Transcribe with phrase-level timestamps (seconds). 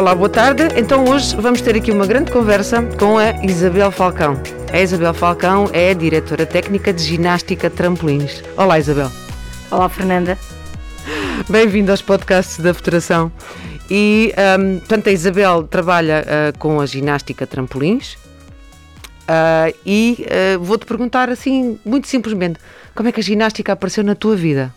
[0.00, 0.62] Olá, boa tarde.
[0.78, 4.34] Então hoje vamos ter aqui uma grande conversa com a Isabel Falcão.
[4.72, 8.42] A Isabel Falcão é diretora técnica de ginástica trampolins.
[8.56, 9.12] Olá, Isabel.
[9.70, 10.38] Olá, Fernanda.
[11.50, 13.30] Bem-vindo aos podcasts da Federação.
[13.90, 18.14] E, um, portanto, a Isabel trabalha uh, com a ginástica trampolins.
[18.14, 20.24] Uh, e
[20.56, 22.58] uh, vou-te perguntar assim, muito simplesmente,
[22.94, 24.72] como é que a ginástica apareceu na tua vida?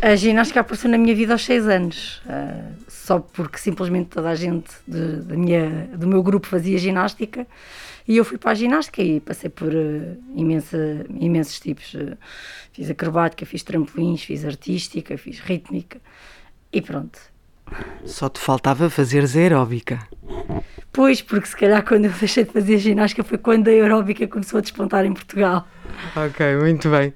[0.00, 4.36] A ginástica apareceu na minha vida aos 6 anos, uh, só porque simplesmente toda a
[4.36, 7.44] gente de, de minha, do meu grupo fazia ginástica
[8.06, 11.92] e eu fui para a ginástica e passei por uh, imensa, imensos tipos.
[11.92, 12.16] Uh,
[12.72, 16.00] fiz acrobática, fiz trampolins, fiz artística, fiz rítmica
[16.72, 17.18] e pronto.
[18.04, 20.06] Só te faltava fazer aeróbica.
[20.92, 24.58] Pois, porque se calhar quando eu deixei de fazer ginástica foi quando a aeróbica começou
[24.58, 25.66] a despontar em Portugal.
[26.14, 27.12] Ok, muito bem.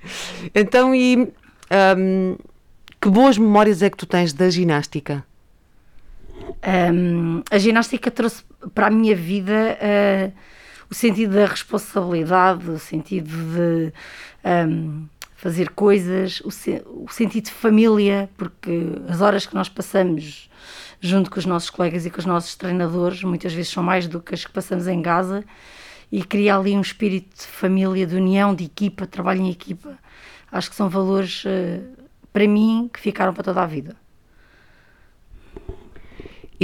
[0.52, 1.32] Então, e
[1.97, 2.36] um,
[3.00, 5.24] que boas memórias é que tu tens da ginástica?
[6.66, 8.42] Um, a ginástica trouxe
[8.74, 10.32] para a minha vida uh,
[10.90, 13.92] o sentido da responsabilidade, o sentido de
[14.68, 20.48] um, fazer coisas, o, se, o, sentido de família, porque as horas que nós passamos
[21.00, 24.20] junto com os nossos colegas e com os nossos treinadores muitas vezes são mais do
[24.20, 25.44] que as que passamos em casa
[26.10, 29.98] e cria ali um espírito de família, de união, de equipa, trabalho em equipa.
[30.50, 31.84] Acho que são valores, uh,
[32.32, 34.03] para mim, que ficaram para toda a vida.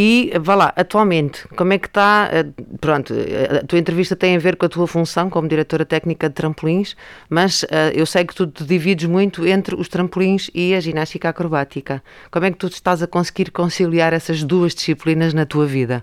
[0.03, 2.31] E vá lá, atualmente, como é que está?
[2.33, 2.47] Eh,
[2.81, 3.13] pronto,
[3.61, 6.97] a tua entrevista tem a ver com a tua função como diretora técnica de trampolins,
[7.29, 11.29] mas uh, eu sei que tu te divides muito entre os trampolins e a ginástica
[11.29, 12.03] acrobática.
[12.31, 16.03] Como é que tu estás a conseguir conciliar essas duas disciplinas na tua vida?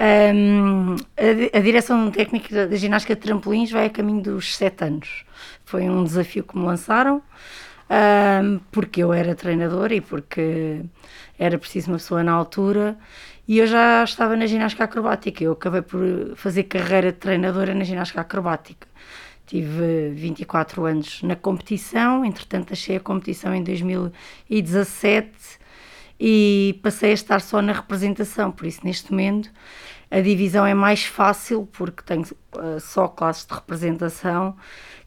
[0.00, 5.26] Um, a, a, direção técnica da ginástica de trampolins vai a caminho dos sete anos.
[5.66, 7.20] Foi um desafio que me lançaram,
[7.90, 10.82] um, porque eu era treinadora e porque
[11.38, 12.96] era preciso uma pessoa na altura
[13.46, 15.44] e eu já estava na ginástica acrobática.
[15.44, 18.88] Eu acabei por fazer carreira de treinadora na ginástica acrobática.
[19.46, 25.30] Tive 24 anos na competição, entretanto achei a competição em 2017
[26.18, 29.50] e passei a estar só na representação, por isso neste momento
[30.10, 34.56] a divisão é mais fácil porque tenho uh, só classes de representação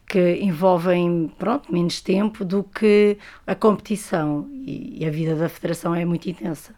[0.08, 6.04] que envolvem pronto, menos tempo do que a competição e, a vida da federação é
[6.04, 6.74] muito intensa.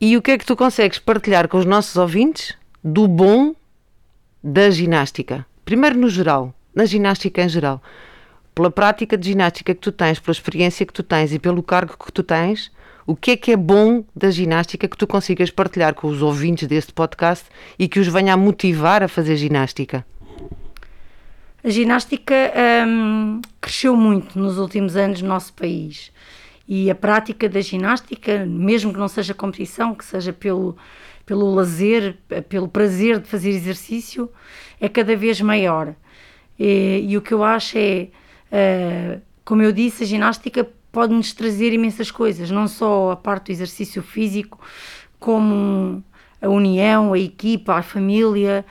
[0.00, 3.54] E o que é que tu consegues partilhar com os nossos ouvintes do bom
[4.42, 5.46] da ginástica?
[5.64, 7.80] Primeiro no geral, na ginástica em geral.
[8.54, 11.96] Pela prática de ginástica que tu tens, pela experiência que tu tens e pelo cargo
[11.96, 12.70] que tu tens,
[13.06, 16.66] o que é que é bom da ginástica que tu consigas partilhar com os ouvintes
[16.66, 17.46] deste podcast
[17.78, 20.04] e que os venha a motivar a fazer ginástica?
[21.64, 22.34] A ginástica
[22.86, 26.12] hum, cresceu muito nos últimos anos no nosso país
[26.68, 30.76] e a prática da ginástica, mesmo que não seja competição, que seja pelo,
[31.24, 32.18] pelo lazer,
[32.50, 34.30] pelo prazer de fazer exercício,
[34.78, 35.94] é cada vez maior.
[36.58, 38.08] E, e o que eu acho é,
[38.52, 43.52] uh, como eu disse, a ginástica pode-nos trazer imensas coisas, não só a parte do
[43.52, 44.60] exercício físico,
[45.18, 46.04] como
[46.42, 48.66] a união, a equipa, a família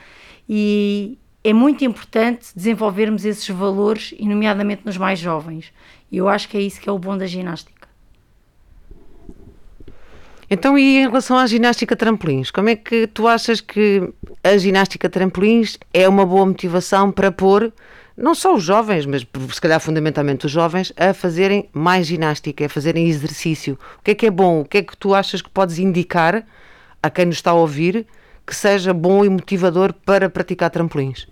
[0.48, 5.72] e, é muito importante desenvolvermos esses valores, nomeadamente nos mais jovens.
[6.12, 7.88] E eu acho que é isso que é o bom da ginástica.
[10.50, 14.08] Então, e em relação à ginástica trampolins, como é que tu achas que
[14.44, 17.74] a ginástica trampolins é uma boa motivação para pôr
[18.16, 22.70] não só os jovens, mas se calhar fundamentalmente os jovens, a fazerem mais ginástica, a
[22.70, 23.78] fazerem exercício?
[24.00, 24.62] O que é que é bom?
[24.62, 26.46] O que é que tu achas que podes indicar
[27.02, 28.06] a quem nos está a ouvir
[28.46, 31.28] que seja bom e motivador para praticar trampolins?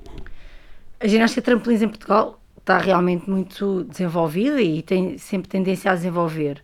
[1.01, 5.96] A ginástica de trampolins em Portugal está realmente muito desenvolvida e tem sempre tendência a
[5.96, 6.61] desenvolver.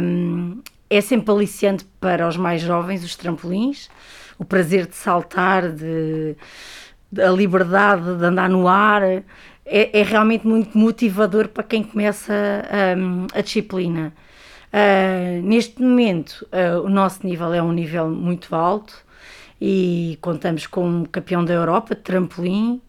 [0.00, 3.90] Um, é sempre aliciante para os mais jovens os trampolins,
[4.38, 6.36] o prazer de saltar, de,
[7.10, 9.24] de a liberdade de andar no ar, é,
[9.66, 12.32] é realmente muito motivador para quem começa
[12.96, 14.12] um, a disciplina.
[14.72, 18.94] Uh, neste momento, uh, o nosso nível é um nível muito alto
[19.60, 22.80] e contamos com um campeão da Europa de trampolim,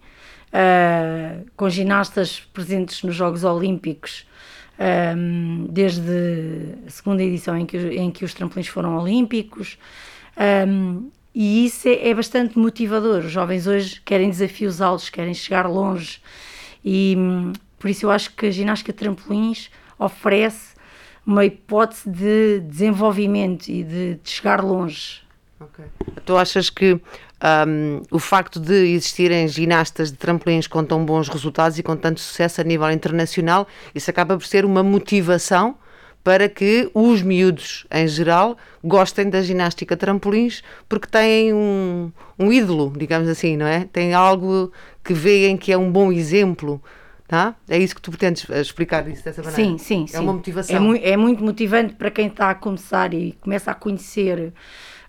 [0.53, 4.25] uh, com ginastas presentes nos Jogos Olímpicos
[4.81, 9.77] um, desde a segunda edição em que, em que os trampolins foram olímpicos.
[10.67, 13.19] Um, e isso é, é, bastante motivador.
[13.19, 16.19] Os jovens hoje querem desafios altos, querem chegar longe,
[16.83, 20.75] e um, por isso eu acho que a ginástica de trampolins oferece
[21.25, 25.21] uma hipótese de desenvolvimento e de, de chegar longe.
[26.25, 31.79] Tu achas que um, o facto de existirem ginastas de trampolins com tão bons resultados
[31.79, 35.75] e com tanto sucesso a nível internacional, isso acaba por ser uma motivação
[36.23, 42.93] para que os miúdos, em geral, gostem da ginástica trampolins, porque têm um, um ídolo,
[42.95, 43.85] digamos assim, não é?
[43.91, 44.71] Tem algo
[45.03, 46.81] que veem que é um bom exemplo.
[47.27, 47.55] Tá?
[47.69, 49.63] É isso que tu pretendes explicar isso dessa maneira?
[49.63, 50.03] Sim, sim.
[50.03, 50.19] É sim.
[50.19, 50.75] uma motivação.
[50.75, 54.53] É, mu é, muito motivante para quem está a começar e começa a conhecer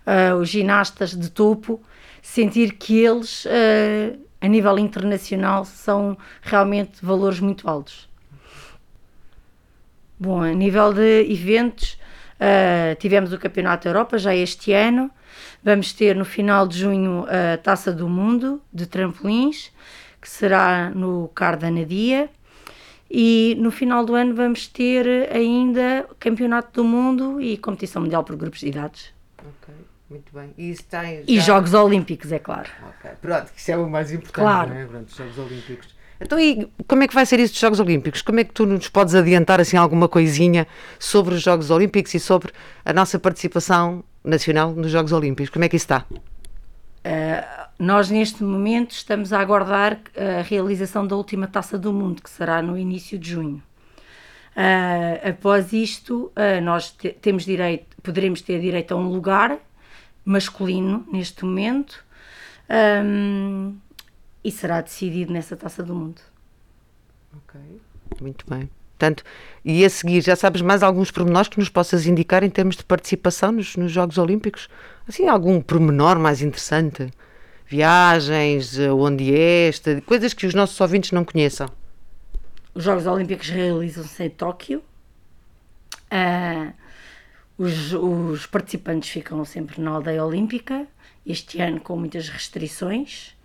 [0.05, 1.81] uh, os ginastas de topo,
[2.21, 8.09] sentir que eles, uh, a nível internacional, são realmente valores muito altos.
[10.19, 11.97] Bom, a nível de eventos,
[12.39, 15.11] uh, tivemos o Campeonato da Europa já este ano.
[15.63, 19.71] Vamos ter no final de junho a Taça do Mundo de trampolins,
[20.21, 22.29] que será no Cardanadia.
[23.09, 28.35] E no final do ano vamos ter ainda Campeonato do Mundo e competição mundial por
[28.35, 29.13] grupos de idades.
[29.39, 29.73] Ok,
[30.13, 30.53] muito bem.
[30.57, 31.23] E, isso tem já...
[31.27, 32.69] e Jogos Olímpicos, é claro.
[32.89, 34.69] Ok, pronto, isso é o mais importante, claro.
[34.69, 34.85] não é?
[34.85, 35.95] Pronto, Jogos Olímpicos.
[36.21, 38.21] Então, e como é que vai ser isso dos Jogos Olímpicos?
[38.21, 40.67] Como é que tu nos podes adiantar assim alguma coisinha
[40.99, 42.53] sobre os Jogos Olímpicos e sobre
[42.85, 45.49] a nossa participação nacional nos Jogos Olímpicos?
[45.49, 46.05] Como é que isso está?
[46.09, 52.29] Uh, nós, neste momento, estamos a aguardar a realização da última taça do mundo, que
[52.29, 53.61] será no início de junho.
[54.55, 59.59] Uh, após isto, uh, nós te temos direito, poderemos ter direito a um lugar
[60.25, 62.03] masculino neste momento.
[62.69, 63.77] Um,
[64.43, 66.21] e será decidido nessa taça do mundo.
[67.35, 67.59] Ok,
[68.21, 68.69] muito bem.
[68.97, 69.23] Portanto,
[69.65, 72.83] e a seguir, já sabes mais alguns pormenores que nos possas indicar em termos de
[72.83, 74.69] participação nos, nos Jogos Olímpicos?
[75.07, 77.11] Assim, algum pormenor mais interessante?
[77.65, 81.67] Viagens, onde é, esta, coisas que os nossos ouvintes não conheçam.
[82.73, 84.83] Os Jogos Olímpicos realizam-se em Tóquio.
[86.11, 86.71] Uh,
[87.57, 90.87] os, os participantes ficam sempre na aldeia olímpica,
[91.25, 93.35] este ano com muitas restrições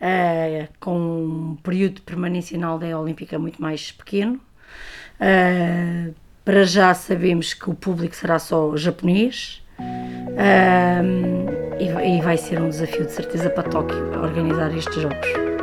[0.00, 4.40] uh, com um período de permanência na aldeia olímpica muito mais pequeno.
[5.20, 6.14] Uh,
[6.44, 11.02] para já sabemos que o público será só japonês uh,
[11.80, 15.55] e, e vai ser um desafio de certeza para Tóquio organizar estes jogos.